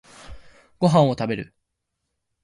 [0.79, 1.53] ご飯を食べる